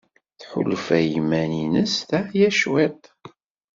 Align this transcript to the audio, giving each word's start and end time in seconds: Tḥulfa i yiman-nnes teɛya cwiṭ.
Tḥulfa 0.39 0.97
i 1.01 1.05
yiman-nnes 1.11 1.93
teɛya 2.09 2.49
cwiṭ. 2.59 3.01